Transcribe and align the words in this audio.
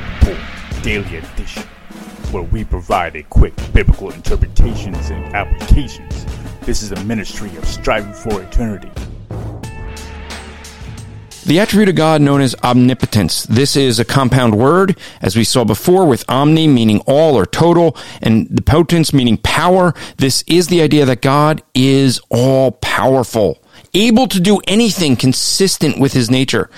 Report 0.00 0.38
Daily 0.82 1.16
Edition, 1.16 1.62
where 2.30 2.42
we 2.42 2.64
provide 2.64 3.14
a 3.14 3.22
quick 3.24 3.54
biblical 3.74 4.10
interpretations 4.10 5.10
and 5.10 5.34
applications. 5.34 6.24
This 6.62 6.82
is 6.82 6.92
a 6.92 7.04
ministry 7.04 7.54
of 7.56 7.66
striving 7.66 8.12
for 8.14 8.42
eternity. 8.42 8.90
The 11.44 11.58
attribute 11.58 11.88
of 11.88 11.96
God 11.96 12.22
known 12.22 12.40
as 12.40 12.54
omnipotence. 12.62 13.42
This 13.44 13.76
is 13.76 13.98
a 13.98 14.04
compound 14.04 14.56
word, 14.56 14.96
as 15.20 15.36
we 15.36 15.42
saw 15.44 15.64
before, 15.64 16.06
with 16.06 16.24
omni 16.28 16.68
meaning 16.68 17.00
all 17.00 17.34
or 17.36 17.44
total, 17.44 17.96
and 18.22 18.48
the 18.48 18.62
potence 18.62 19.12
meaning 19.12 19.36
power. 19.38 19.92
This 20.18 20.44
is 20.46 20.68
the 20.68 20.80
idea 20.80 21.04
that 21.04 21.20
God 21.20 21.62
is 21.74 22.20
all 22.30 22.72
powerful, 22.72 23.60
able 23.92 24.28
to 24.28 24.38
do 24.40 24.60
anything 24.68 25.16
consistent 25.16 25.98
with 25.98 26.12
his 26.12 26.30
nature. 26.30 26.70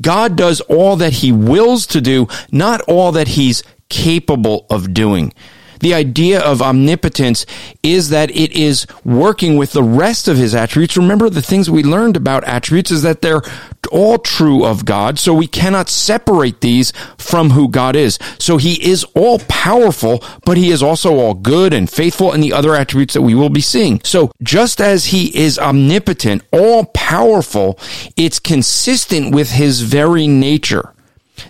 God 0.00 0.36
does 0.36 0.60
all 0.62 0.96
that 0.96 1.14
he 1.14 1.32
wills 1.32 1.86
to 1.88 2.00
do, 2.00 2.28
not 2.50 2.80
all 2.82 3.12
that 3.12 3.28
he's 3.28 3.62
capable 3.88 4.66
of 4.70 4.92
doing. 4.94 5.32
The 5.80 5.94
idea 5.94 6.40
of 6.40 6.62
omnipotence 6.62 7.46
is 7.82 8.10
that 8.10 8.30
it 8.30 8.52
is 8.52 8.86
working 9.04 9.56
with 9.56 9.72
the 9.72 9.82
rest 9.82 10.28
of 10.28 10.36
his 10.36 10.54
attributes. 10.54 10.96
Remember 10.96 11.28
the 11.28 11.42
things 11.42 11.70
we 11.70 11.82
learned 11.82 12.16
about 12.16 12.44
attributes 12.44 12.90
is 12.90 13.02
that 13.02 13.22
they're 13.22 13.42
all 13.90 14.18
true 14.18 14.64
of 14.64 14.84
God. 14.84 15.18
So 15.18 15.34
we 15.34 15.46
cannot 15.46 15.88
separate 15.88 16.60
these 16.60 16.92
from 17.18 17.50
who 17.50 17.68
God 17.68 17.96
is. 17.96 18.18
So 18.38 18.56
he 18.56 18.74
is 18.88 19.04
all 19.14 19.38
powerful, 19.40 20.22
but 20.44 20.56
he 20.56 20.70
is 20.70 20.82
also 20.82 21.16
all 21.16 21.34
good 21.34 21.72
and 21.72 21.90
faithful 21.90 22.32
and 22.32 22.42
the 22.42 22.52
other 22.52 22.74
attributes 22.74 23.14
that 23.14 23.22
we 23.22 23.34
will 23.34 23.50
be 23.50 23.60
seeing. 23.60 24.00
So 24.04 24.32
just 24.42 24.80
as 24.80 25.06
he 25.06 25.36
is 25.36 25.58
omnipotent, 25.58 26.42
all 26.52 26.86
powerful, 26.86 27.78
it's 28.16 28.38
consistent 28.38 29.34
with 29.34 29.50
his 29.50 29.82
very 29.82 30.26
nature. 30.26 30.93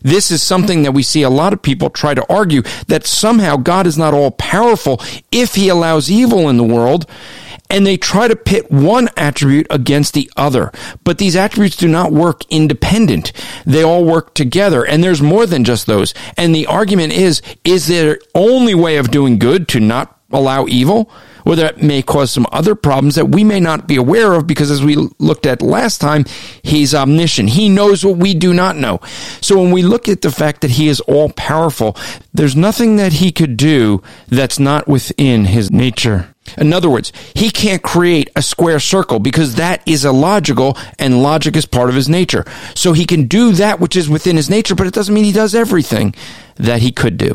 This 0.02 0.30
is 0.30 0.42
something 0.42 0.82
that 0.82 0.92
we 0.92 1.02
see 1.02 1.22
a 1.22 1.30
lot 1.30 1.52
of 1.52 1.62
people 1.62 1.90
try 1.90 2.14
to 2.14 2.32
argue 2.32 2.62
that 2.88 3.06
somehow 3.06 3.56
God 3.56 3.86
is 3.86 3.98
not 3.98 4.14
all 4.14 4.30
powerful 4.30 5.00
if 5.30 5.54
he 5.54 5.68
allows 5.68 6.10
evil 6.10 6.48
in 6.48 6.56
the 6.56 6.64
world. 6.64 7.06
And 7.70 7.86
they 7.86 7.96
try 7.96 8.28
to 8.28 8.36
pit 8.36 8.70
one 8.70 9.08
attribute 9.16 9.66
against 9.70 10.12
the 10.12 10.30
other. 10.36 10.70
But 11.02 11.18
these 11.18 11.34
attributes 11.34 11.76
do 11.76 11.88
not 11.88 12.12
work 12.12 12.42
independent. 12.50 13.32
They 13.64 13.82
all 13.82 14.04
work 14.04 14.34
together. 14.34 14.84
And 14.86 15.02
there's 15.02 15.22
more 15.22 15.46
than 15.46 15.64
just 15.64 15.86
those. 15.86 16.12
And 16.36 16.54
the 16.54 16.66
argument 16.66 17.14
is, 17.14 17.40
is 17.64 17.86
there 17.86 18.18
only 18.34 18.74
way 18.74 18.96
of 18.96 19.10
doing 19.10 19.38
good 19.38 19.66
to 19.68 19.80
not 19.80 20.20
allow 20.34 20.66
evil? 20.66 21.10
or 21.44 21.56
that 21.56 21.82
may 21.82 22.02
cause 22.02 22.30
some 22.30 22.46
other 22.52 22.74
problems 22.74 23.14
that 23.16 23.26
we 23.26 23.44
may 23.44 23.60
not 23.60 23.86
be 23.86 23.96
aware 23.96 24.32
of 24.32 24.46
because 24.46 24.70
as 24.70 24.82
we 24.82 24.96
looked 25.18 25.46
at 25.46 25.62
last 25.62 26.00
time, 26.00 26.24
he's 26.62 26.94
omniscient. 26.94 27.50
He 27.50 27.68
knows 27.68 28.04
what 28.04 28.16
we 28.16 28.34
do 28.34 28.54
not 28.54 28.76
know. 28.76 29.00
So 29.40 29.60
when 29.60 29.70
we 29.70 29.82
look 29.82 30.08
at 30.08 30.22
the 30.22 30.30
fact 30.30 30.62
that 30.62 30.72
he 30.72 30.88
is 30.88 31.00
all 31.00 31.30
powerful, 31.30 31.96
there's 32.32 32.56
nothing 32.56 32.96
that 32.96 33.14
he 33.14 33.30
could 33.30 33.56
do 33.56 34.02
that's 34.28 34.58
not 34.58 34.88
within 34.88 35.44
his 35.44 35.70
nature. 35.70 36.30
In 36.58 36.74
other 36.74 36.90
words, 36.90 37.10
he 37.34 37.50
can't 37.50 37.82
create 37.82 38.30
a 38.36 38.42
square 38.42 38.78
circle 38.78 39.18
because 39.18 39.54
that 39.54 39.82
is 39.86 40.04
illogical 40.04 40.76
and 40.98 41.22
logic 41.22 41.56
is 41.56 41.64
part 41.64 41.88
of 41.88 41.94
his 41.94 42.08
nature. 42.08 42.44
So 42.74 42.92
he 42.92 43.06
can 43.06 43.26
do 43.26 43.52
that 43.52 43.80
which 43.80 43.96
is 43.96 44.10
within 44.10 44.36
his 44.36 44.50
nature, 44.50 44.74
but 44.74 44.86
it 44.86 44.92
doesn't 44.92 45.14
mean 45.14 45.24
he 45.24 45.32
does 45.32 45.54
everything 45.54 46.14
that 46.56 46.82
he 46.82 46.92
could 46.92 47.16
do. 47.16 47.34